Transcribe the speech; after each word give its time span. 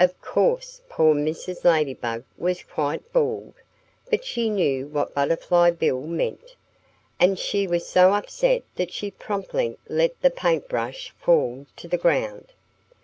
Of 0.00 0.20
course 0.20 0.80
poor 0.88 1.14
Mrs. 1.14 1.62
Ladybug 1.62 2.24
was 2.36 2.64
quite 2.64 3.12
bald. 3.12 3.54
But 4.10 4.24
she 4.24 4.50
knew 4.50 4.88
what 4.88 5.14
Butterfly 5.14 5.70
Bill 5.70 6.00
meant. 6.00 6.56
And 7.20 7.38
she 7.38 7.68
was 7.68 7.86
so 7.86 8.12
upset 8.12 8.64
that 8.74 8.92
she 8.92 9.12
promptly 9.12 9.78
let 9.88 10.20
the 10.20 10.30
paint 10.30 10.68
brush 10.68 11.14
fall 11.20 11.66
to 11.76 11.86
the 11.86 11.96
ground. 11.96 12.52